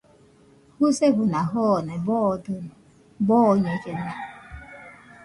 [0.77, 2.73] Jusefona jone boodɨno,
[3.27, 4.11] dooñellena.